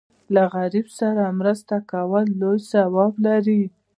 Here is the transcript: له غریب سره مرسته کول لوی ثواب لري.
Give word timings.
له 0.33 0.43
غریب 0.53 0.87
سره 0.99 1.25
مرسته 1.39 1.75
کول 1.91 2.25
لوی 2.39 2.59
ثواب 2.71 3.13
لري. 3.25 3.63